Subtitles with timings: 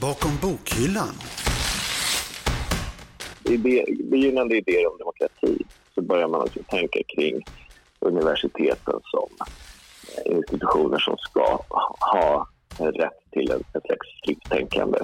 [0.00, 1.14] Bakom bokhyllan.
[3.44, 3.58] I
[4.10, 5.64] begynnande idéer om demokrati
[5.94, 7.42] så börjar man alltså tänka kring
[8.00, 9.28] universiteten som
[10.24, 11.62] institutioner som ska
[12.00, 12.48] ha
[12.78, 14.98] rätt till en, ett slags fritt tänkande.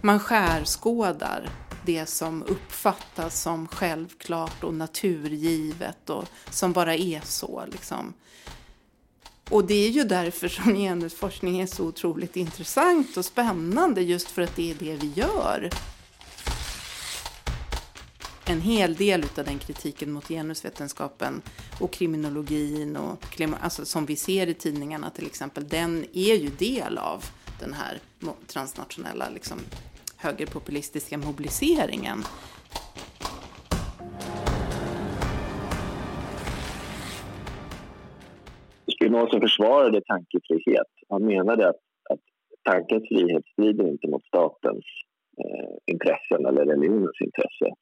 [0.00, 1.48] Man skärskådar
[1.86, 7.64] det som uppfattas som självklart och naturgivet och som bara är så.
[7.72, 8.14] Liksom.
[9.50, 14.42] Och det är ju därför som genusforskning är så otroligt intressant och spännande, just för
[14.42, 15.70] att det är det vi gör.
[18.44, 21.42] En hel del av den kritiken mot genusvetenskapen
[21.80, 26.98] och kriminologin och alltså som vi ser i tidningarna till exempel, den är ju del
[26.98, 27.24] av
[27.60, 28.00] den här
[28.46, 29.58] transnationella liksom,
[30.16, 32.24] högerpopulistiska mobiliseringen.
[39.16, 40.90] Spinoza försvarade tankefrihet.
[41.08, 41.76] Han menade att,
[42.10, 42.20] att
[42.62, 44.84] tankens frihet strider inte mot statens
[45.42, 47.74] eh, intressen eller religionens intresse.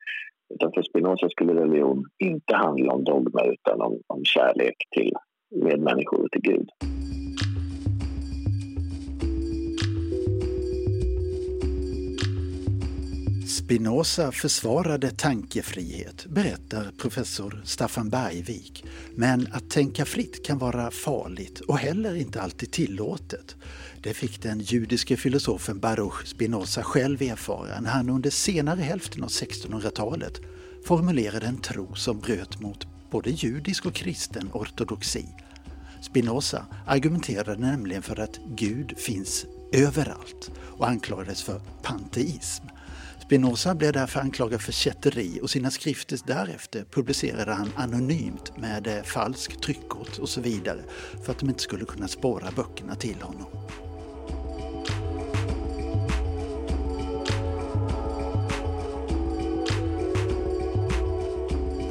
[0.55, 5.13] Utan för Spinoza skulle religion inte handla om dogma utan om, om kärlek till
[5.51, 6.69] medmänniskor och till Gud.
[13.47, 18.85] Spinoza försvarade tankefrihet, berättar professor Staffan Bergvik.
[19.15, 23.57] Men att tänka fritt kan vara farligt och heller inte alltid tillåtet.
[24.03, 29.29] Det fick den judiske filosofen Baruch Spinoza själv erfara när han under senare hälften av
[29.29, 30.41] 1600-talet
[30.85, 35.27] formulerade en tro som bröt mot både judisk och kristen ortodoxi.
[36.03, 42.65] Spinoza argumenterade nämligen för att Gud finns överallt och anklagades för panteism.
[43.27, 49.03] Spinoza blev därför anklagad för kätteri och sina skrifter därefter publicerade han anonymt med eh,
[49.03, 50.81] falsk tryckkort och så vidare
[51.25, 53.47] för att de inte skulle kunna spåra böckerna till honom.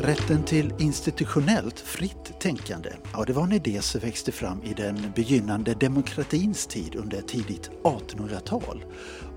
[0.03, 5.11] Rätten till institutionellt fritt tänkande, ja det var en idé som växte fram i den
[5.15, 8.85] begynnande demokratins tid under tidigt 1800-tal.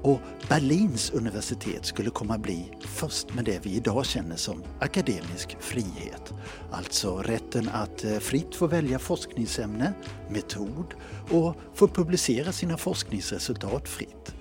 [0.03, 5.57] Och Berlins universitet skulle komma att bli först med det vi idag känner som akademisk
[5.61, 6.35] frihet.
[6.71, 9.93] Alltså rätten att eh, fritt få välja forskningsämne,
[10.31, 10.95] metod
[11.31, 14.36] och få publicera sina forskningsresultat fritt.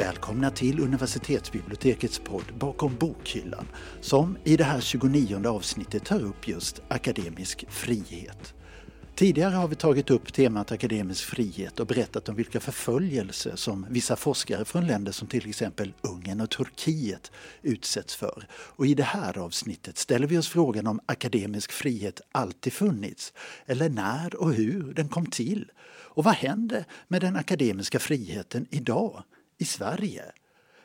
[0.00, 3.66] Välkomna till universitetsbibliotekets podd Bakom bokhyllan
[4.00, 8.54] som i det här 29 avsnittet tar upp just akademisk frihet.
[9.14, 14.16] Tidigare har vi tagit upp temat akademisk frihet och berättat om vilka förföljelser som vissa
[14.16, 17.32] forskare från länder som till exempel Ungern och Turkiet
[17.62, 18.46] utsätts för.
[18.52, 23.32] Och i det här avsnittet ställer vi oss frågan om akademisk frihet alltid funnits
[23.66, 25.70] eller när och hur den kom till.
[25.88, 29.24] Och vad händer med den akademiska friheten idag?
[29.60, 30.24] I Sverige.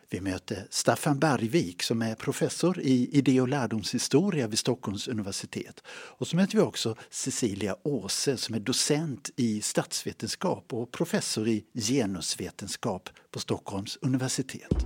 [0.10, 5.84] Vi möter Staffan Bergvik som är professor i idé och lärdomshistoria vid Stockholms universitet.
[5.88, 11.66] Och så möter vi också Cecilia Åse som är docent i statsvetenskap och professor i
[11.74, 14.86] genusvetenskap på Stockholms universitet.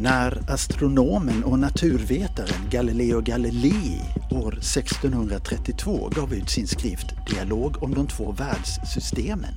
[0.00, 4.00] När astronomen och naturvetaren Galileo Galilei
[4.36, 9.54] år 1632 gav ut sin skrift Dialog om de två världssystemen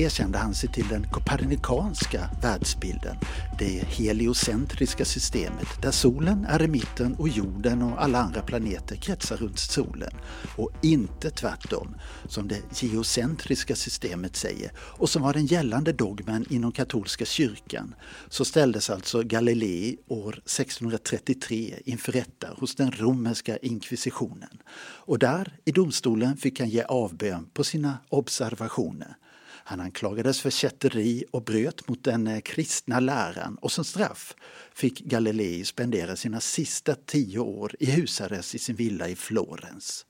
[0.00, 3.16] erkände han sig till den kopernikanska världsbilden,
[3.58, 9.36] det heliocentriska systemet där solen är i mitten och jorden och alla andra planeter kretsar
[9.36, 10.12] runt solen.
[10.56, 11.94] Och inte tvärtom,
[12.28, 17.94] som det geocentriska systemet säger och som var den gällande dogmen inom katolska kyrkan,
[18.28, 24.62] så ställdes alltså Galilei år 1633 inför rätta hos den romerska inkvisitionen.
[24.80, 29.16] Och där, i domstolen, fick han ge avbön på sina observationer.
[29.64, 34.34] Han anklagades för kätteri och bröt mot den eh, kristna läran och som straff
[34.74, 40.06] fick Galilei spendera sina sista tio år i husarrest i sin villa i Florens.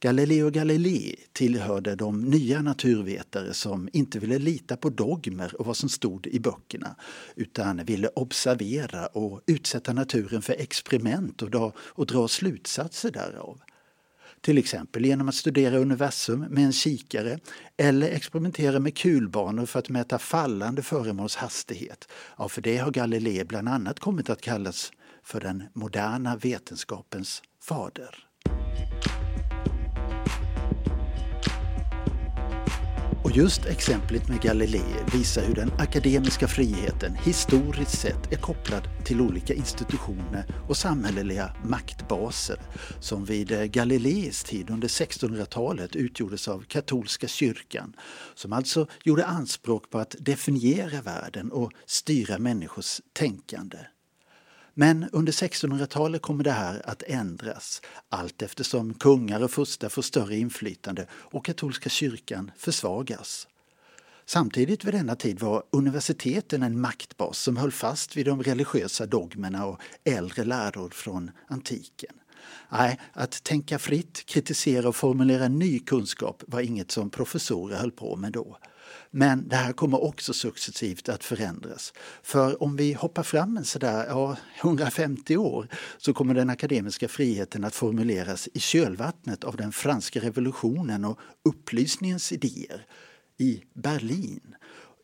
[0.00, 5.88] Galileo Galilei tillhörde de nya naturvetare som inte ville lita på dogmer och vad som
[5.88, 6.96] stod i böckerna
[7.36, 13.60] utan ville observera och utsätta naturen för experiment och dra, och dra slutsatser därav.
[14.40, 17.38] Till exempel genom att studera universum med en kikare
[17.76, 22.08] eller experimentera med kulbanor för att mäta fallande föremåls hastighet.
[22.38, 24.92] Ja, för det har Galilei bland annat kommit att kallas
[25.22, 28.28] för den moderna vetenskapens fader.
[33.28, 39.20] Och just exemplet med Galilei visar hur den akademiska friheten historiskt sett är kopplad till
[39.20, 42.60] olika institutioner och samhälleliga maktbaser
[43.00, 47.96] som vid eh, Galileis tid under 1600-talet utgjordes av katolska kyrkan
[48.34, 53.78] som alltså gjorde anspråk på att definiera världen och styra människors tänkande.
[54.80, 60.36] Men under 1600-talet kommer det här att ändras allt eftersom kungar och furstar får större
[60.36, 63.48] inflytande och katolska kyrkan försvagas.
[64.26, 69.66] Samtidigt vid denna tid var universiteten en maktbas som höll fast vid de religiösa dogmerna
[69.66, 72.14] och äldre läror från antiken.
[72.68, 78.16] Nej, att tänka fritt, kritisera och formulera ny kunskap var inget som professorer höll på
[78.16, 78.58] med då.
[79.10, 81.92] Men det här kommer också successivt att förändras.
[82.22, 85.68] För om vi hoppar fram en sådär ja, 150 år
[85.98, 91.18] så kommer den akademiska friheten att formuleras i kölvattnet av den franska revolutionen och
[91.48, 92.86] upplysningens idéer
[93.38, 94.54] i Berlin.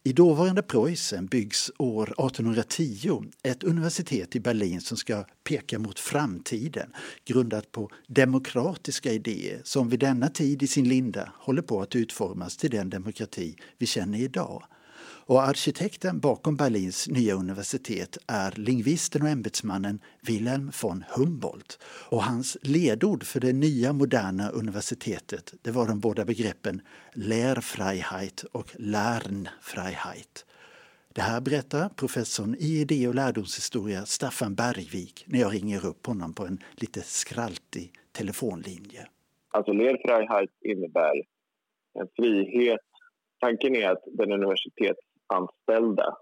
[0.06, 6.92] I dåvarande Preussen byggs år 1810 ett universitet i Berlin som ska peka mot framtiden
[7.24, 12.56] grundat på demokratiska idéer som vid denna tid i sin linda håller på att utformas
[12.56, 14.64] till den demokrati vi känner idag.
[15.26, 21.78] Och arkitekten bakom Berlins nya universitet är lingvisten och ämbetsmannen Wilhelm von Humboldt.
[22.10, 26.80] Och hans ledord för det nya moderna universitetet det var de båda begreppen
[27.14, 30.46] Lehrfreiheit och Lernfreiheit.
[31.14, 36.34] Det här berättar professorn i idé och lärdomshistoria Staffan Bergvik när jag ringer upp honom
[36.34, 39.06] på en lite skraltig telefonlinje.
[39.50, 41.14] Alltså Lehrfreiheit innebär
[41.94, 42.80] en frihet.
[43.40, 46.16] Tanken är att den universitet anställda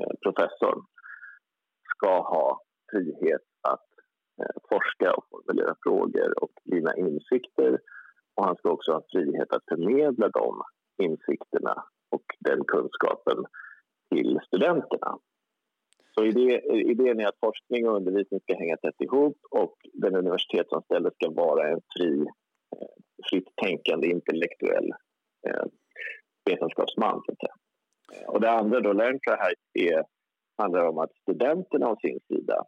[0.00, 0.82] eh, professorn
[1.96, 2.60] ska ha
[2.90, 3.88] frihet att
[4.40, 7.80] eh, forska och formulera frågor och vinna insikter.
[8.36, 10.62] Och han ska också ha frihet att förmedla de
[11.02, 13.44] insikterna och den kunskapen
[14.10, 15.18] till studenterna.
[16.14, 21.30] Så idén är att forskning och undervisning ska hänga tätt ihop och den universitetsanställde ska
[21.30, 22.20] vara en fri,
[22.76, 22.88] eh,
[23.30, 24.92] fritt tänkande intellektuell
[26.50, 27.22] vetenskapsman.
[27.26, 27.54] Så att säga.
[28.26, 30.04] Och det andra då, Learnfreiheit, är,
[30.58, 32.64] handlar om att studenterna å sin sida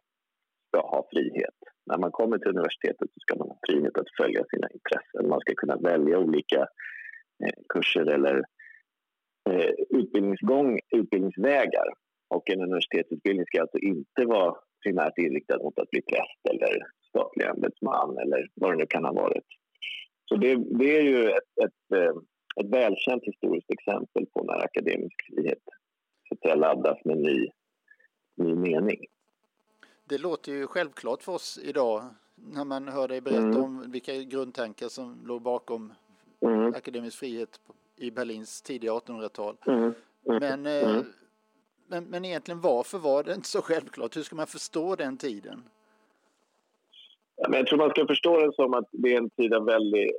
[0.67, 1.55] ska ha frihet.
[1.85, 5.29] När man kommer till universitetet så ska man ha frihet att följa sina intressen.
[5.29, 6.59] Man ska kunna välja olika
[7.43, 8.43] eh, kurser eller
[9.49, 11.87] eh, utbildningsgång, utbildningsvägar.
[12.29, 16.77] Och en universitetsutbildning ska alltså inte vara primärt inriktad mot att bli präst eller
[17.09, 19.47] statlig ämbetsman eller vad det nu kan ha varit.
[20.29, 22.15] Så det, det är ju ett, ett, eh,
[22.59, 25.63] ett välkänt historiskt exempel på när akademisk frihet
[26.27, 27.47] så att säga, laddas med ny,
[28.35, 29.05] ny mening.
[30.05, 32.03] Det låter ju självklart för oss idag
[32.35, 33.63] när man hör dig berätta mm.
[33.63, 35.93] om vilka grundtankar som låg bakom
[36.41, 36.73] mm.
[36.73, 37.59] akademisk frihet
[37.95, 39.57] i Berlins tidiga 1800-tal.
[39.67, 39.79] Mm.
[39.79, 39.93] mm.
[40.25, 41.05] Men, eh, mm.
[41.87, 44.17] men, men egentligen varför var det inte så självklart?
[44.17, 45.63] Hur ska man förstå den tiden?
[47.35, 50.11] jag tror man ska förstå den som att det är en tid av väldigt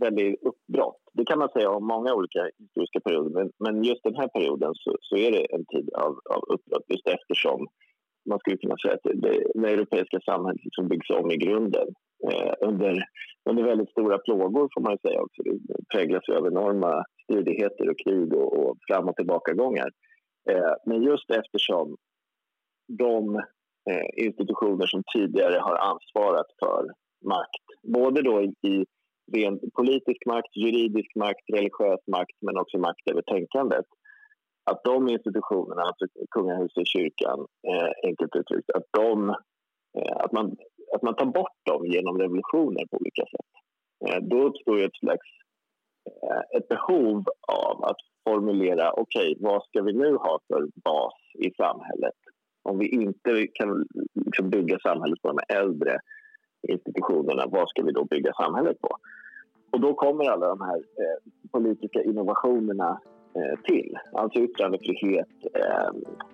[0.00, 1.00] väldigt uppbrott.
[1.18, 4.70] Det kan man säga om många olika historiska perioder men, men just den här perioden
[4.74, 7.66] så, så är det en tid av, av uppbrott just eftersom
[8.28, 11.88] man skulle kunna säga att det, det europeiska samhället liksom byggs om i grunden
[12.30, 13.02] eh, under,
[13.50, 15.42] under väldigt stora plågor får man säga också.
[15.42, 15.58] Det
[15.94, 19.90] präglas av enorma stridigheter och krig och, och fram och tillbakagångar.
[20.50, 21.96] Eh, men just eftersom
[22.98, 23.36] de
[23.90, 26.82] eh, institutioner som tidigare har ansvarat för
[27.24, 28.84] makt, både då i, i
[29.32, 33.86] rent politisk makt, juridisk makt, religiös makt men också makt över tänkandet.
[34.70, 39.28] Att de institutionerna, alltså kungahuset, kyrkan, eh, enkelt uttryckt, att, de,
[39.98, 40.56] eh, att, man,
[40.94, 43.50] att man tar bort dem genom revolutioner på olika sätt.
[44.06, 45.28] Eh, då uppstår ett slags
[46.22, 51.14] eh, ett behov av att formulera okej, okay, vad ska vi nu ha för bas
[51.38, 52.18] i samhället?
[52.62, 55.98] Om vi inte kan liksom bygga samhället på de äldre
[56.68, 58.88] institutionerna, vad ska vi då bygga samhället på?
[59.70, 61.18] Och då kommer alla de här eh,
[61.52, 63.00] politiska innovationerna
[63.34, 63.98] eh, till.
[64.12, 65.90] Alltså yttrandefrihet, eh,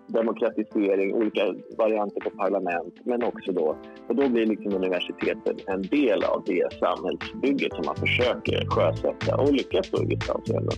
[0.07, 3.76] demokratisering, olika varianter på parlament men också då,
[4.09, 9.53] och då blir liksom universiteten en del av det samhällsbygget som man försöker sjösätta och
[9.53, 10.76] lyckas då i vissa avseenden.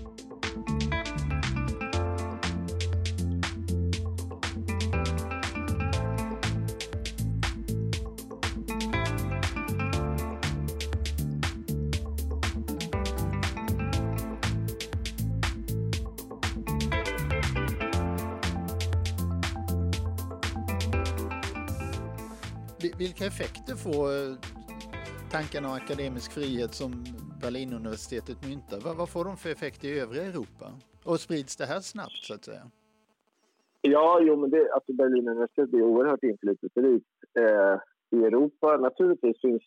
[23.36, 24.36] Effekter får, eh,
[25.30, 26.90] tankarna om akademisk frihet som
[27.42, 30.66] Berlinuniversitetet myntar, vad, vad får de för effekter i övriga Europa?
[31.04, 32.64] Och sprids det här snabbt så att säga?
[33.80, 37.06] Ja, jo, men det, alltså Berlinuniversitetet är oerhört inflytelserikt
[37.38, 37.76] eh,
[38.18, 38.76] i Europa.
[38.76, 39.62] Naturligtvis finns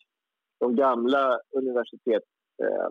[0.58, 2.22] de gamla universitet,
[2.62, 2.88] eh,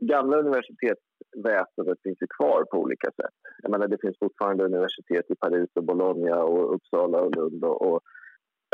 [0.00, 3.36] gamla universitetsväsendet finns ju kvar på olika sätt.
[3.62, 7.82] Jag menar, det finns fortfarande universitet i Paris och Bologna och Uppsala och Lund och,
[7.82, 8.00] och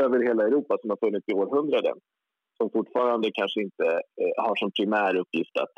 [0.02, 1.96] över hela Europa som har funnits i århundraden
[2.56, 3.84] som fortfarande kanske inte
[4.20, 5.76] eh, har som primär uppgift att,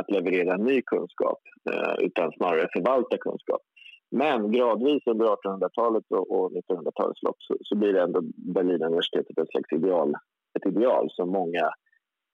[0.00, 1.40] att leverera ny kunskap
[1.72, 3.62] eh, utan snarare förvalta kunskap.
[4.10, 8.20] Men gradvis under 1800-talet och, och 1900-talets lopp så, så, blir det ändå
[8.54, 10.14] Berlinuniversitetet ett slags ideal,
[10.58, 11.70] ett ideal som många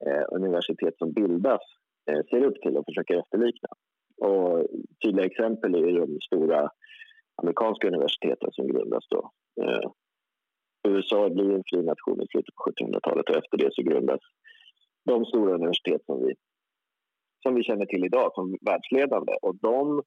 [0.07, 1.63] eh, universitet som bildas
[2.11, 3.69] eh, ser upp till och försöker efterlikna.
[4.21, 4.67] Och
[5.05, 6.71] tydliga exempel är de stora
[7.43, 9.31] amerikanska universiteten som grundas då.
[9.63, 9.91] Eh,
[10.89, 14.21] USA blir en fri nation i slutet på 1700-talet och efter det så grundas
[15.05, 16.35] de stora universitet som vi,
[17.43, 19.33] som vi känner till idag som världsledande.
[19.43, 20.03] Och de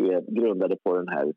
[0.00, 1.32] är grundade på den här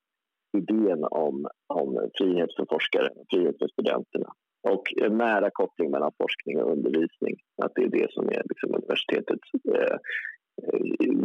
[0.58, 4.29] idén om, om frihet för forskare, frihet för studenterna
[4.70, 7.36] och en nära koppling mellan forskning och undervisning.
[7.63, 9.98] Att det är det som är liksom universitetets, eh,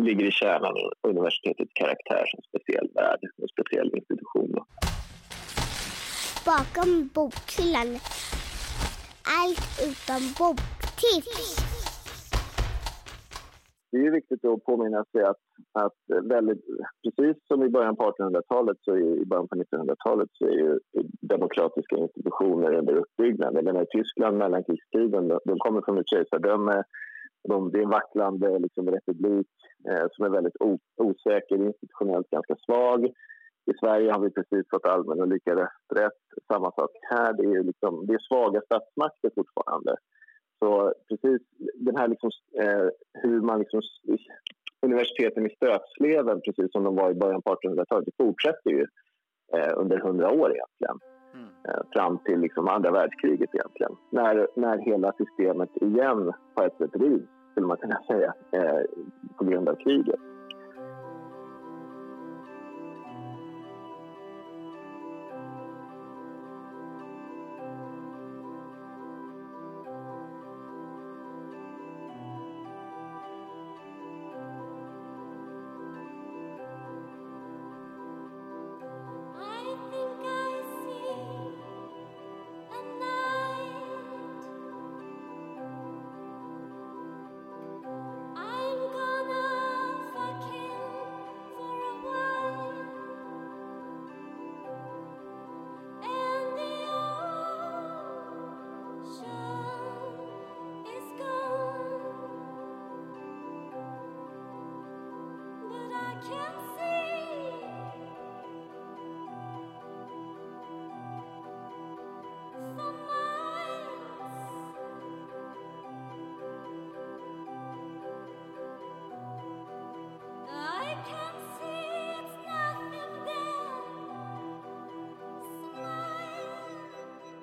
[0.06, 4.54] ligger i kärnan av universitetets karaktär som speciell värld, en speciell institution.
[6.46, 7.90] Bakom bokhyllan.
[9.38, 11.38] Allt utom boktips.
[13.92, 16.62] Det är viktigt att påminna sig att, att väldigt,
[17.04, 20.78] precis som i början på 1800-talet så är, i början på 1900-talet så är ju
[21.20, 23.56] demokratiska institutioner under uppbyggnad.
[23.56, 26.82] Jag menar, Tyskland mellankrigstiden, de kommer från ett kejsardöme.
[27.48, 29.52] De, det är en vacklande liksom, republik
[29.90, 30.56] eh, som är väldigt
[30.96, 33.00] osäker, institutionellt ganska svag.
[33.66, 36.20] I Sverige har vi precis fått allmän och lika rösträtt.
[36.52, 37.32] Samma sak här.
[37.32, 39.96] Det är, liksom, det är svaga statsmakter fortfarande.
[40.58, 41.42] Så precis
[41.74, 42.30] den här liksom,
[42.62, 42.88] eh,
[43.22, 43.80] hur man liksom,
[44.82, 48.86] universiteten i stötsleven, precis som de var i början på 1800-talet, det fortsätter ju
[49.54, 50.98] eh, under hundra år egentligen.
[51.34, 51.48] Mm.
[51.68, 53.96] Eh, fram till liksom andra världskriget egentligen.
[54.10, 58.82] När, när hela systemet igen på ett sätt rivs, skulle man kunna säga, eh,
[59.36, 60.20] på grund av kriget.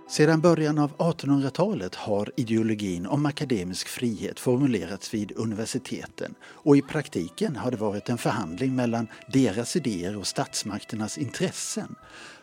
[0.10, 7.56] Sedan början av 1800-talet har ideologin om akademisk frihet formulerats vid universiteten och i praktiken
[7.56, 11.96] har det varit en förhandling mellan deras idéer och statsmakternas intressen.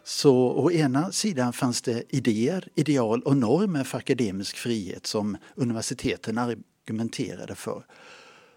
[0.04, 6.38] Så å ena sidan fanns det idéer, ideal och normer för akademisk frihet som universiteten
[6.38, 7.85] argumenterade för.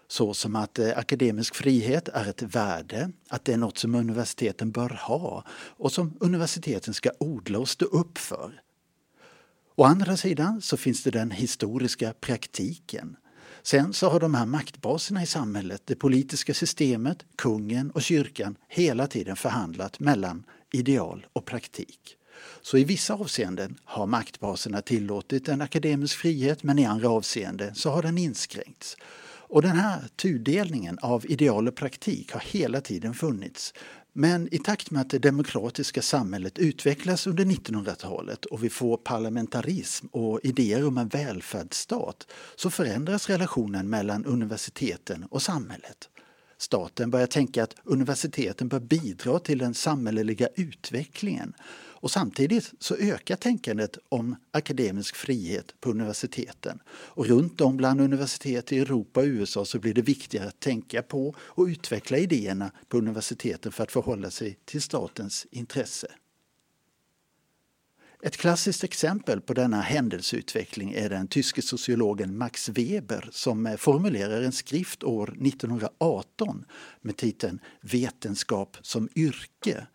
[0.08, 4.70] Så som att eh, akademisk frihet är ett värde, att det är något som universiteten
[4.70, 8.60] bör ha och som universiteten ska odla och stå upp för.
[9.80, 13.16] Å andra sidan så finns det den historiska praktiken.
[13.62, 19.06] Sen så har de här maktbaserna i samhället, det politiska systemet, kungen och kyrkan hela
[19.06, 22.16] tiden förhandlat mellan ideal och praktik.
[22.62, 27.90] Så i vissa avseenden har maktbaserna tillåtit en akademisk frihet men i andra avseenden så
[27.90, 28.96] har den inskränkts.
[29.52, 33.74] Och den här tudelningen av ideal och praktik har hela tiden funnits.
[34.12, 40.06] Men i takt med att det demokratiska samhället utvecklas under 1900-talet och vi får parlamentarism
[40.06, 42.26] och idéer om en välfärdsstat
[42.56, 46.08] så förändras relationen mellan universiteten och samhället.
[46.58, 51.54] Staten börjar tänka att universiteten bör bidra till den samhälleliga utvecklingen
[52.00, 56.80] och samtidigt så ökar tänkandet om akademisk frihet på universiteten.
[56.88, 61.02] Och runt om bland universitet i Europa och USA så blir det viktigare att tänka
[61.02, 66.08] på och utveckla idéerna på universiteten för att förhålla sig till statens intresse.
[68.22, 74.42] Ett klassiskt exempel på denna händelseutveckling är den tyske sociologen Max Weber som eh, formulerar
[74.42, 76.64] en skrift år 1918
[77.00, 79.86] med titeln Vetenskap som yrke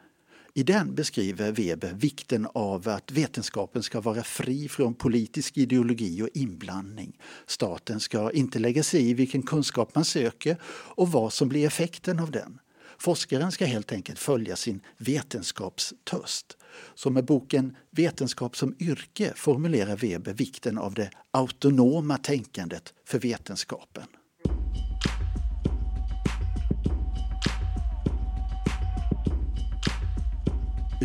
[0.57, 6.29] i den beskriver Weber vikten av att vetenskapen ska vara fri från politisk ideologi och
[6.33, 7.17] inblandning.
[7.45, 12.19] Staten ska inte lägga sig i vilken kunskap man söker och vad som blir effekten
[12.19, 12.59] av den.
[12.97, 16.57] Forskaren ska helt enkelt följa sin vetenskapstörst.
[16.95, 24.07] Så med boken Vetenskap som yrke formulerar Weber vikten av det autonoma tänkandet för vetenskapen.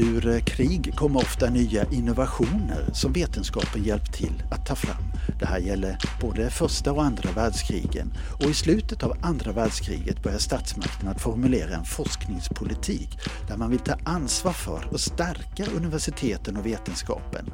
[0.01, 5.03] Ur eh, krig kommer ofta nya innovationer som vetenskapen hjälpt till att ta fram.
[5.39, 10.39] Det här gäller både första och andra världskrigen och i slutet av andra världskriget börjar
[10.39, 16.67] statsmakten att formulera en forskningspolitik där man vill ta ansvar för och stärka universiteten och
[16.67, 17.51] vetenskapen.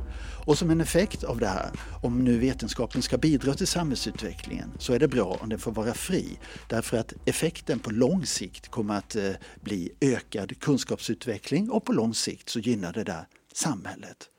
[0.47, 1.71] Och som en effekt av det här,
[2.03, 5.95] om nu vetenskapen ska bidra till samhällsutvecklingen, så är det bra om den får vara
[5.95, 6.39] fri.
[6.69, 12.15] Därför att effekten på lång sikt kommer att eh, bli ökad kunskapsutveckling och på lång
[12.15, 14.31] sikt sikt så gynnar det där samhället.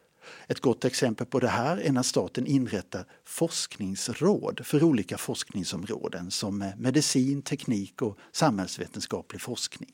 [0.47, 6.61] Ett gott exempel på det här är när staten inrättar forskningsråd för olika forskningsområden som
[6.61, 9.89] eh, medicin, teknik och samhällsvetenskaplig forskning.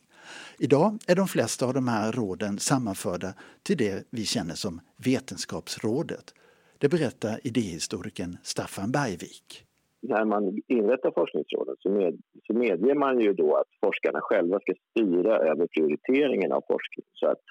[0.60, 3.34] Idag är de flesta av de här råden sammanförda
[3.64, 6.34] till det vi känner som Vetenskapsrådet.
[6.78, 9.66] Det berättar idéhistorikern Staffan Bergvik.
[10.02, 14.74] När man inrättar forskningsråden så, med, så medger man ju då att forskarna själva ska
[14.90, 17.06] styra över prioriteringen av forskning.
[17.14, 17.44] Så att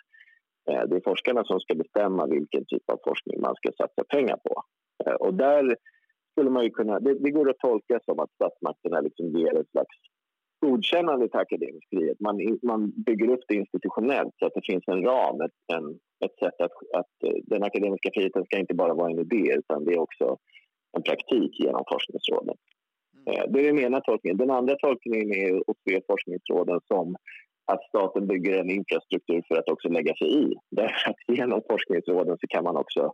[0.65, 4.63] det är forskarna som ska bestämma vilken typ av forskning man ska satsa pengar på.
[5.07, 5.77] Eh, och där
[6.33, 9.71] skulle man ju kunna, det, det går att tolka som att statsmakterna liksom ger ett
[9.71, 9.97] slags
[10.67, 12.21] godkännande till akademisk frihet.
[12.21, 16.39] Man, man bygger upp det institutionellt så att det finns en ram, ett, en, ett
[16.39, 19.93] sätt att, att eh, den akademiska friheten ska inte bara vara en idé utan det
[19.93, 20.37] är också
[20.97, 22.57] en praktik genom forskningsråden.
[23.27, 23.39] Mm.
[23.39, 24.37] Eh, det är den ena tolkningen.
[24.37, 27.17] Den andra tolkningen är att se forskningsråden som
[27.67, 30.55] att staten bygger en infrastruktur för att också lägga sig i.
[30.71, 33.13] Därför att genom forskningsråden så kan man också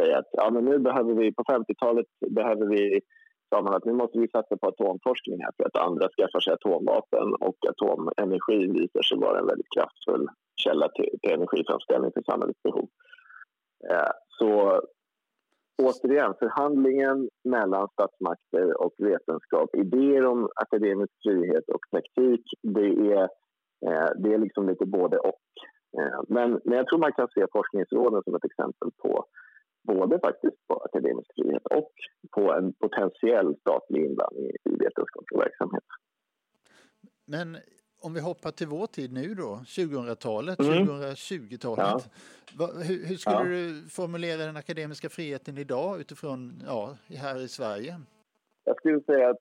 [0.00, 3.00] säga att ja, men nu behöver vi, på 50-talet behöver vi
[3.54, 6.52] sa man att nu måste vi satsa på atomforskning här för att andra skaffar sig
[6.52, 12.62] atomvapen och atomenergi visar sig vara en väldigt kraftfull källa till, till energiframställning för samhällets
[12.62, 12.88] behov.
[13.90, 14.80] Eh, så
[15.82, 23.28] återigen, förhandlingen mellan statsmakter och vetenskap, idéer om akademisk frihet och praktik, det är,
[24.16, 25.48] det är liksom lite både och.
[25.98, 29.26] Eh, men, men jag tror man kan se forskningsråden som ett exempel på
[29.82, 31.92] både faktiskt på akademisk frihet och
[32.30, 35.84] på en potentiell statlig inblandning i vetenskaplig verksamhet.
[37.26, 37.56] Men
[38.00, 40.86] om vi hoppar till vår tid nu då, 2000-talet, mm.
[40.86, 42.10] 2020-talet.
[42.58, 42.66] Ja.
[42.66, 43.44] Hur, hur, skulle ja.
[43.44, 48.00] du formulera den akademiska friheten idag utifrån, ja, här i Sverige?
[48.64, 49.38] Jag skulle säga att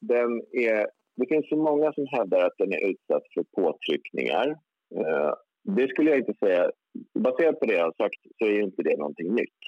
[0.00, 4.48] den är, det finns så många som hävdar att den är utsatt för påtryckningar.
[4.96, 5.32] Eh,
[5.64, 6.70] det skulle jag inte säga,
[7.14, 9.62] baserat på det jag har sagt så är inte det någonting nytt.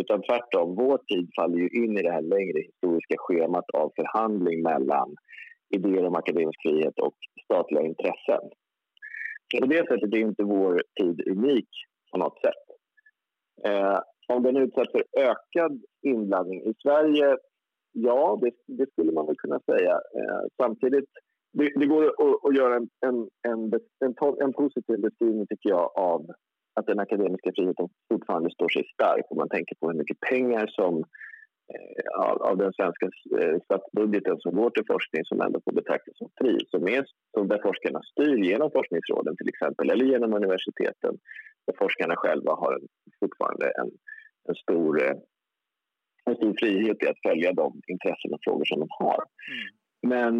[0.00, 4.62] Utan tvärtom, vår tid faller ju in i det här längre historiska schemat av förhandling
[4.62, 5.16] mellan
[5.76, 8.42] idéer om akademisk frihet och statliga intressen.
[9.60, 11.68] på det sättet är inte vår tid unik
[12.12, 12.64] på något sätt.
[13.64, 13.98] Eh,
[14.28, 17.36] om den är utsatt för ökad inblandning i Sverige,
[18.06, 19.92] ja, det, det skulle man väl kunna säga.
[19.92, 21.08] Eh, samtidigt,
[21.52, 23.60] det, det går att, att göra en, en, en,
[24.04, 26.26] en, en positiv beskrivning tycker jag av
[26.78, 30.66] att den akademiska friheten fortfarande står sig stark om man tänker på hur mycket pengar
[30.66, 30.94] som
[31.74, 33.06] eh, av den svenska
[33.40, 36.54] eh, statsbudgeten som går till forskning som ändå får betraktas som fri.
[36.72, 41.14] Som är, som där forskarna styr genom forskningsråden till exempel eller genom universiteten
[41.66, 42.86] där forskarna själva har en,
[43.20, 43.90] fortfarande en,
[44.48, 45.16] en, stor, eh,
[46.28, 49.20] en stor frihet i att följa de intressen och frågor som de har.
[49.52, 49.68] Mm.
[50.02, 50.34] Men,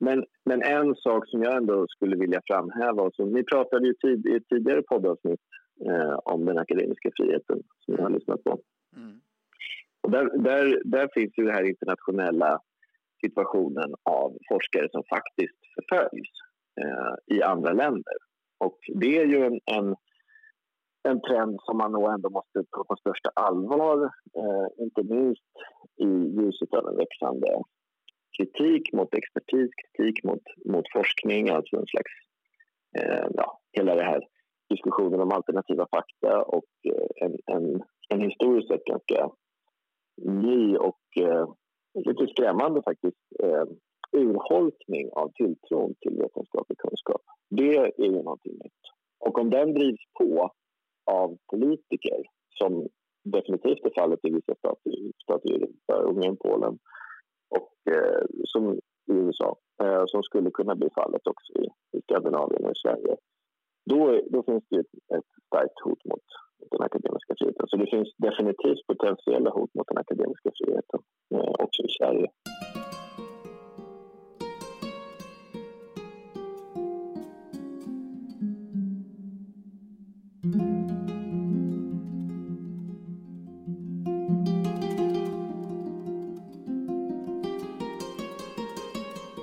[0.00, 3.94] men, men en sak som jag ändå skulle vilja framhäva, och som ni pratade ju
[3.94, 5.40] tid, i ett tidigare poddavsnitt
[5.86, 8.58] eh, om den akademiska friheten som jag har lyssnat på.
[8.96, 9.20] Mm.
[10.02, 12.60] Och där, där, där finns ju den här internationella
[13.24, 16.30] situationen av forskare som faktiskt förföljs
[16.80, 18.18] eh, i andra länder.
[18.58, 19.96] Och det är ju en, en,
[21.02, 24.04] en, trend som man nog ändå måste ta på största allvar,
[24.36, 25.52] eh, inte minst
[25.96, 27.62] i ljuset av en växande
[28.38, 32.12] kritik mot expertis, kritik mot, mot forskning, alltså en slags,
[32.98, 34.20] eh, ja, hela det här
[34.68, 39.30] diskussionen om alternativa fakta och eh, en, en, en historiskt sett ganska
[40.22, 41.48] ny och eh,
[41.94, 43.64] lite skrämmande faktiskt eh,
[44.12, 47.22] urholkning av tilltron till vetenskaplig kunskap.
[47.50, 48.82] Det är ju någonting nytt.
[49.18, 50.50] Och om den drivs på
[51.08, 52.20] av politiker
[52.58, 52.88] som
[53.24, 54.92] definitivt är fallet i vissa stater,
[55.22, 55.68] stater
[56.10, 56.78] Ungern, Polen
[57.56, 58.74] och eh, som
[59.10, 61.64] i USA, eh, som skulle kunna bli fallet också i,
[61.96, 63.16] i Skandinavien och i Sverige.
[63.90, 66.26] Då, då finns det ett, ett starkt hot mot,
[66.60, 67.66] mot den akademiska friheten.
[67.68, 71.00] Så det finns definitivt potentiella hot mot den akademiska friheten
[71.34, 72.28] eh, också i Sverige.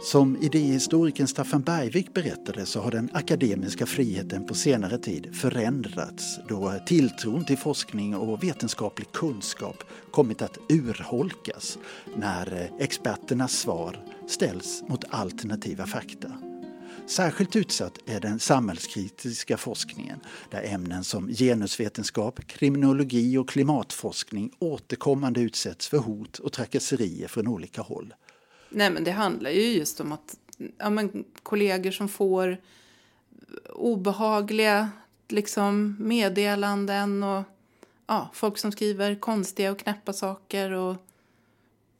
[0.05, 6.73] Som idéhistorikern Staffan Bergvik berättade så har den akademiska friheten på senare tid förändrats då
[6.85, 11.77] tilltron till forskning och vetenskaplig kunskap kommit att urholkas
[12.15, 16.31] när experternas svar ställs mot alternativa fakta.
[17.07, 20.19] Särskilt utsatt är den samhällskritiska forskningen
[20.51, 27.81] där ämnen som genusvetenskap, kriminologi och klimatforskning återkommande utsätts för hot och trakasserier från olika
[27.81, 28.13] håll.
[28.75, 30.37] Nej, men det handlar ju just om att
[30.77, 32.57] ja, men, kollegor som får
[33.73, 34.89] obehagliga
[35.27, 37.43] liksom, meddelanden och
[38.07, 40.95] ja, folk som skriver konstiga och knäppa saker och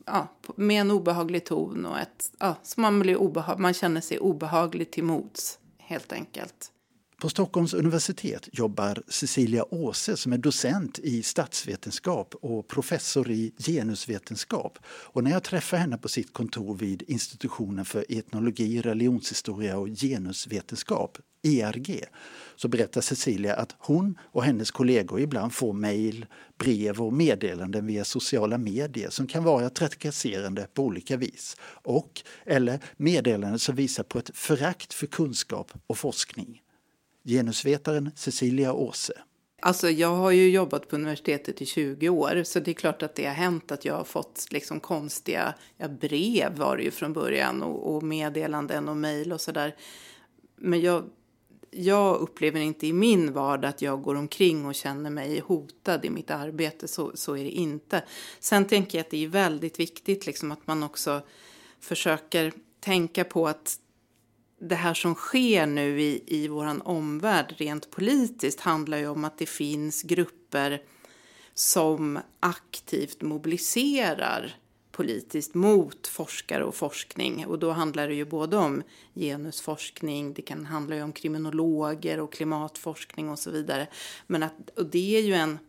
[0.05, 4.19] ja, med en obehaglig ton och ett, ja, så man, blir obehag, man känner sig
[4.19, 6.71] obehaglig till mots helt enkelt.
[7.17, 14.79] På Stockholms universitet jobbar Cecilia Åse som är docent i statsvetenskap och professor i genusvetenskap.
[14.87, 21.17] Och när jag träffar henne på sitt kontor vid institutionen för etnologi, religionshistoria och genusvetenskap,
[21.43, 22.03] ERG,
[22.55, 26.25] så berättar Cecilia att hon och hennes kollegor ibland får mejl,
[26.57, 31.57] brev och meddelanden via sociala medier som kan vara trakasserande på olika vis.
[31.83, 36.61] Och eller meddelanden som visar på ett förakt för kunskap och forskning
[37.25, 39.13] genusvetaren Cecilia Åse.
[39.61, 43.15] Alltså jag har ju jobbat på universitetet i 20 år så det är klart att
[43.15, 47.13] det har hänt att jag har fått liksom konstiga ja, brev var det ju från
[47.13, 49.75] början och, och meddelanden och mejl och sådär.
[50.55, 51.03] Men jag,
[51.71, 56.09] jag upplever inte i min vardag att jag går omkring och känner mig hotad i
[56.09, 56.87] mitt arbete.
[56.87, 58.03] Så, så är det inte.
[58.39, 61.21] Sen tänker jag att det är väldigt viktigt liksom att man också
[61.79, 63.79] försöker tänka på att
[64.59, 69.37] det här som sker nu i, i vår omvärld rent politiskt handlar ju om att
[69.37, 70.81] det finns grupper
[71.53, 74.55] som aktivt mobiliserar
[74.91, 77.45] politiskt mot forskare och forskning.
[77.45, 83.29] Och då handlar det ju både om genusforskning, det kan handla om kriminologer och klimatforskning
[83.29, 83.87] och så vidare.
[84.27, 85.59] Men att, och det är ju en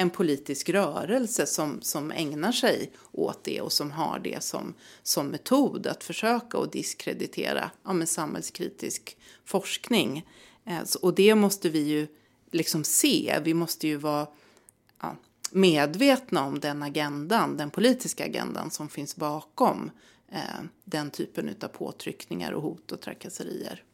[0.00, 5.26] en politisk rörelse som, som ägnar sig åt det och som har det som, som
[5.26, 10.26] metod att försöka att diskreditera ja, men samhällskritisk forskning.
[10.64, 12.06] Eh, så, och det måste vi ju
[12.50, 13.38] liksom se.
[13.44, 14.26] Vi måste ju vara
[15.00, 15.16] ja,
[15.50, 19.90] medvetna om den agendan, den politiska agendan som finns bakom
[20.32, 23.84] eh, den typen av påtryckningar och hot och trakasserier.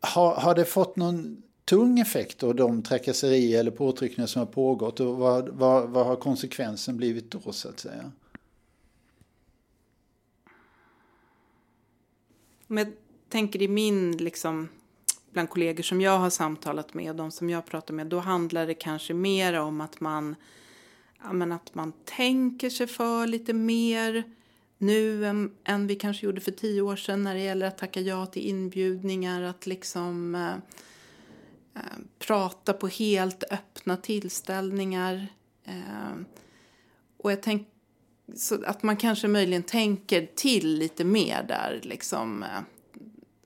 [0.00, 5.00] Har, har det fått någon tung effekt av de trakasserier eller påtryckningar som har pågått
[5.00, 8.12] och vad, vad, vad har konsekvensen blivit då så att säga?
[12.68, 12.92] Om jag
[13.28, 14.68] tänker i min, liksom,
[15.30, 18.74] bland kollegor som jag har samtalat med, de som jag pratar med, då handlar det
[18.74, 20.36] kanske mer om att man,
[21.22, 24.22] ja, men att man tänker sig för lite mer
[24.78, 28.00] nu än, än vi kanske gjorde för tio år sedan när det gäller att tacka
[28.00, 30.87] ja till inbjudningar, att liksom eh, Eh,
[31.78, 35.26] Eh, prata på helt öppna tillställningar.
[35.64, 36.16] Eh,
[37.16, 37.68] och jag tänk,
[38.34, 41.80] så att man kanske möjligen tänker till lite mer där.
[41.82, 42.60] Liksom, eh,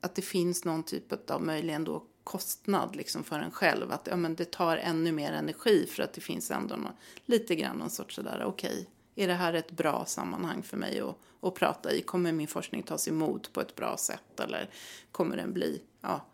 [0.01, 3.93] att det finns någon typ av möjligen då kostnad liksom för en själv.
[3.93, 6.93] Att ja, men det tar ännu mer energi för att det finns ändå någon,
[7.27, 8.71] lite grann någon sorts sådär okej.
[8.71, 8.85] Okay,
[9.25, 12.03] är det här ett bra sammanhang för mig att, att prata i?
[12.03, 14.71] Kommer min forskning tas emot på ett bra sätt eller
[15.13, 16.27] kommer den bli ja,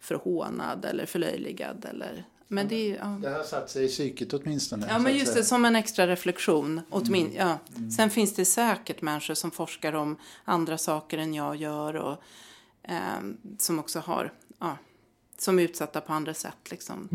[0.00, 1.86] förhånad eller förlöjligad.
[1.90, 3.18] Eller, men det, ja.
[3.22, 4.86] det har satt sig i psyket åtminstone.
[4.88, 6.80] Ja, men just det, som en extra reflektion.
[6.90, 7.36] Åtmin mm.
[7.36, 7.58] ja.
[7.76, 7.90] Mm.
[7.90, 12.22] Sen finns det säkert människor som forskar om andra saker än jag gör och
[12.82, 13.20] eh,
[13.58, 14.76] som också har, ja,
[15.38, 16.70] som är utsatta på andra sätt.
[16.70, 17.08] Liksom.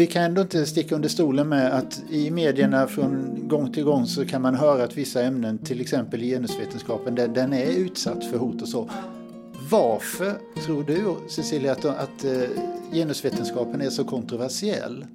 [0.00, 4.06] Vi kan ändå inte sticka under stolen med att i medierna från gång till gång
[4.06, 8.38] så kan man höra att vissa ämnen, till exempel genusvetenskapen, den, den är utsatt för
[8.38, 8.90] hot och så.
[9.70, 10.34] Varför
[10.66, 12.42] tror du, Cecilia, att, att eh,
[12.92, 15.06] genusvetenskapen är så kontroversiell?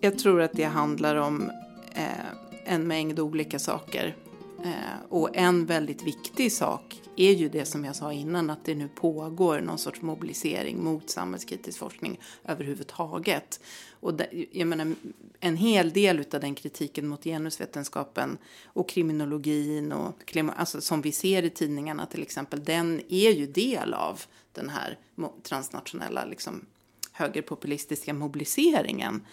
[0.00, 1.50] Jag tror att det handlar om
[1.94, 4.16] eh, en mängd olika saker.
[4.64, 8.74] Eh, och en väldigt viktig sak är ju det som jag sa innan, att det
[8.74, 13.60] nu pågår någon sorts mobilisering mot samhällskritisk forskning överhuvudtaget.
[14.00, 14.94] Och det, jag menar,
[15.40, 21.42] en hel del av den kritiken mot genusvetenskapen och kriminologin och alltså som vi ser
[21.42, 24.20] i tidningarna till exempel, den är ju del av
[24.52, 24.98] den här
[25.42, 26.66] transnationella liksom,
[27.12, 29.26] högerpopulistiska mobiliseringen.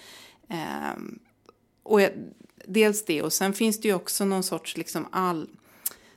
[0.49, 1.01] Eh,
[1.83, 2.11] och jag,
[2.65, 5.47] dels det och sen finns det ju också någon sorts liksom all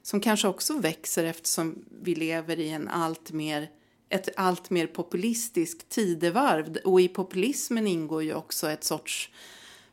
[0.08, 3.70] som kanske också växer eftersom vi lever i en allt mer
[4.08, 6.78] ett allt mer populistiskt tidevarv.
[6.84, 9.30] Och i populismen ingår ju också ett sorts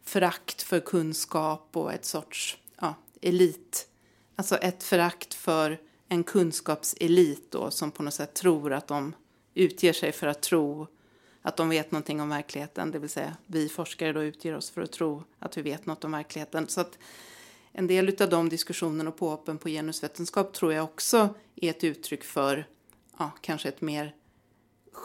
[0.04, 3.88] förakt för kunskap och ett sorts ja, elit,
[4.36, 9.15] alltså ett förakt för en kunskapselit då som på något sätt tror att de
[9.54, 10.88] utger sig för att tro
[11.41, 14.82] att de vet någonting om verkligheten, det vill säga vi forskare då utger oss för
[14.82, 16.67] att tro att vi vet något om verkligheten.
[16.67, 16.97] Så att
[17.78, 22.24] en del av de diskussionerna och påhoppen på genusvetenskap tror jag också är ett uttryck
[22.24, 22.68] för
[23.18, 24.16] ja, kanske ett mer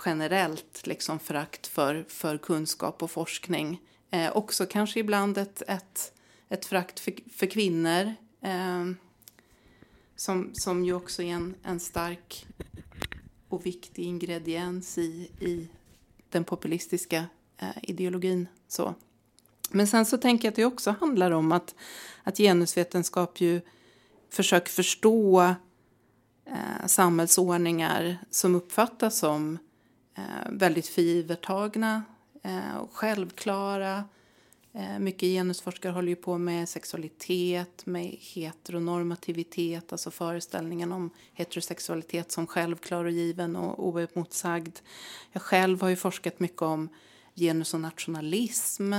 [0.04, 3.80] generellt liksom förakt för, för kunskap och forskning.
[4.10, 6.12] Eh, också kanske ibland ett, ett,
[6.48, 8.90] ett förakt för, för kvinnor eh,
[10.16, 12.46] som, som ju också är en, en stark
[13.48, 15.68] och viktig ingrediens i, i
[16.28, 17.26] den populistiska
[17.58, 18.48] eh, ideologin.
[18.68, 18.94] Så.
[19.70, 21.74] Men sen så tänker jag att det också handlar om att,
[22.22, 23.60] att genusvetenskap ju
[24.30, 25.40] försöker förstå
[26.46, 29.58] eh, samhällsordningar som uppfattas som
[30.16, 32.02] eh, väldigt förgivertagna
[32.42, 34.04] eh, och självklara.
[34.72, 42.46] Eh, mycket genusforskare håller ju på med sexualitet, med heteronormativitet, alltså föreställningen om heterosexualitet som
[42.46, 44.78] självklar och given och oemotsagd.
[45.32, 46.88] Jag själv har ju forskat mycket om
[47.34, 48.94] genus och nationalism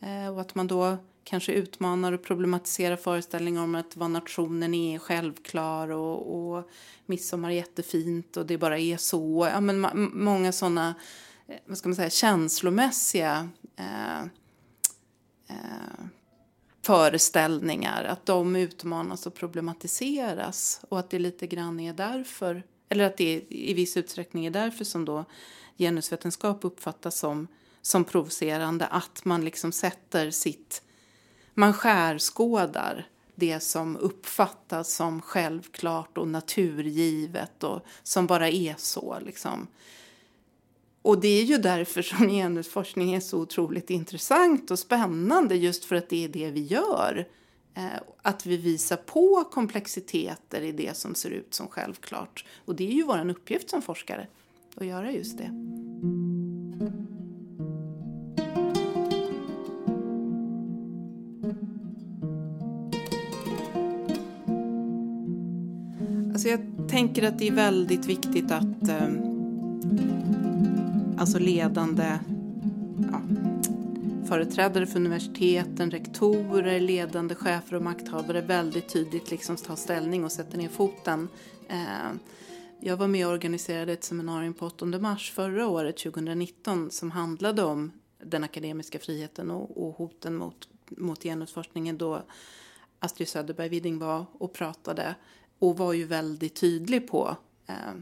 [0.00, 4.98] Eh, och att man då kanske utmanar och problematiserar föreställningar om att vad nationen är
[4.98, 6.70] självklar och, och
[7.06, 9.48] midsommar är jättefint och det bara är så.
[9.52, 10.94] Ja, men många sådana
[11.46, 14.20] eh, vad ska man säga, känslomässiga eh,
[15.48, 16.04] eh,
[16.82, 23.16] föreställningar, att de utmanas och problematiseras och att det lite grann är därför, eller att
[23.16, 25.24] det i viss utsträckning är därför som då
[25.78, 27.48] genusvetenskap uppfattas som,
[27.82, 30.82] som provocerande, att man liksom sätter sitt,
[31.54, 39.66] man skärskådar det som uppfattas som självklart och naturgivet och som bara är så liksom.
[41.02, 45.96] Och det är ju därför som genusforskning är så otroligt intressant och spännande just för
[45.96, 47.28] att det är det vi gör.
[47.74, 52.44] Eh, att vi visar på komplexiteter i det som ser ut som självklart.
[52.64, 54.26] Och det är ju vår uppgift som forskare
[54.76, 55.89] att göra just det.
[66.40, 69.08] Alltså jag tänker att det är väldigt viktigt att eh,
[71.18, 72.18] alltså ledande
[73.12, 73.22] ja,
[74.28, 80.58] företrädare för universiteten, rektorer, ledande chefer och makthavare väldigt tydligt liksom tar ställning och sätter
[80.58, 81.28] ner foten.
[81.68, 82.12] Eh,
[82.80, 87.62] jag var med och organiserade ett seminarium på 8 mars förra året, 2019, som handlade
[87.62, 92.22] om den akademiska friheten och, och hoten mot, mot genusforskningen då
[92.98, 95.14] Astrid Söderberg Widding var och pratade
[95.60, 97.94] och var ju väldigt tydlig på eh,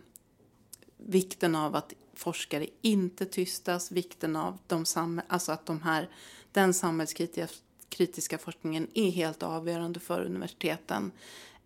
[0.97, 4.85] vikten av att forskare inte tystas, vikten av de
[5.29, 6.09] alltså att de här,
[6.53, 11.13] den samhällskritiska forskningen är helt avgörande för universiteten.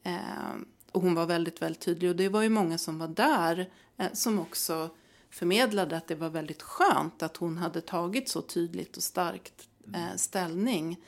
[0.02, 0.54] Eh,
[0.92, 4.12] och hon var väldigt, väldigt tydlig och det var ju många som var där eh,
[4.12, 4.90] som också
[5.30, 10.16] förmedlade att det var väldigt skönt att hon hade tagit så tydligt och starkt eh,
[10.16, 11.00] ställning.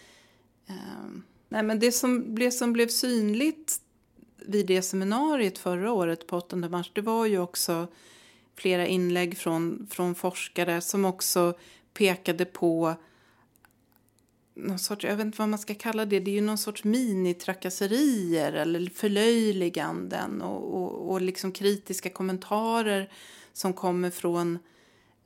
[0.67, 0.75] Eh,
[1.49, 3.81] nej, men det som blev, som blev synligt
[4.47, 7.87] vid det seminariet förra året på 8 mars det var ju också
[8.57, 11.55] flera inlägg från, från forskare som också
[11.95, 12.95] pekade på
[14.55, 16.85] någon sorts, jag vet inte vad man ska kalla det, det är ju någon sorts
[16.85, 23.13] minitrakasserier eller förlöjliganden och, och, och liksom kritiska kommentarer
[23.53, 24.59] som kommer från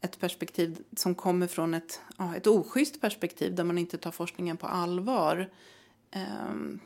[0.01, 4.57] ett perspektiv som kommer från ett, ja, ett oschysst perspektiv där man inte tar forskningen
[4.57, 5.51] på allvar.
[6.51, 6.81] Um,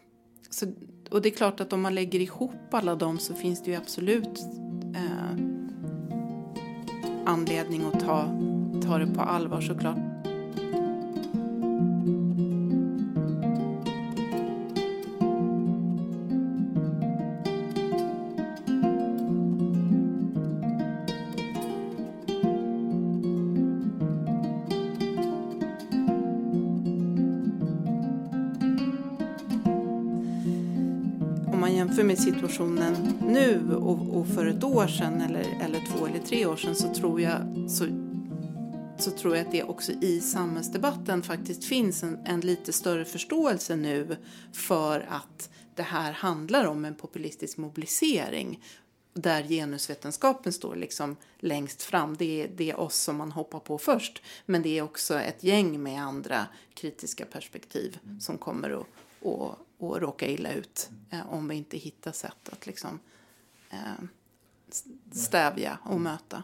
[0.50, 0.66] så,
[1.10, 3.76] och det är klart att om man lägger ihop alla dem så finns det ju
[3.76, 4.38] absolut
[4.94, 5.44] eh,
[7.24, 8.40] anledning att ta,
[8.84, 10.11] ta det på allvar såklart.
[32.52, 36.74] Situationen nu och, och, för ett år sedan eller, eller två eller tre år sedan
[36.74, 37.86] så tror jag så,
[38.98, 43.76] så tror jag att det också i samhällsdebatten faktiskt finns en, en lite större förståelse
[43.76, 44.16] nu
[44.52, 48.64] för att det här handlar om en populistisk mobilisering
[49.14, 52.16] där genusvetenskapen står liksom längst fram.
[52.16, 54.22] Det är, det är oss som man hoppar på först.
[54.46, 58.86] Men det är också ett gäng med andra kritiska perspektiv som kommer att,
[59.22, 62.98] och, och råka illa ut eh, om vi inte hittar sätt att liksom,
[63.70, 64.04] eh,
[65.12, 66.42] stävja och möta.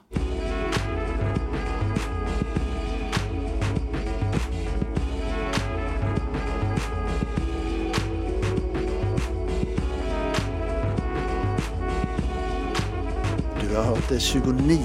[13.78, 14.80] har hört det 29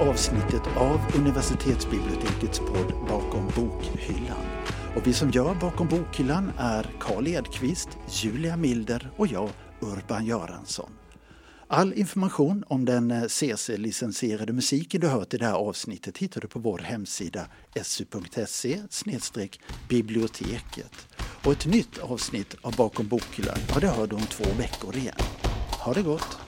[0.00, 4.57] avsnittet av Universitetsbibliotekets podd Bakom bokhyllan.
[4.98, 10.90] Och vi som gör Bakom bokhyllan är Karl Edqvist, Julia Milder och jag, Urban Göransson.
[11.68, 16.48] All information om den eh, CC-licensierade musiken du hört i det här avsnittet hittar du
[16.48, 17.46] på vår hemsida
[17.82, 18.78] su.se
[19.88, 21.08] biblioteket.
[21.44, 25.18] Och ett nytt avsnitt av Bakom bokhyllan, ja det hör du om två veckor igen.
[25.84, 26.47] Ha det gott!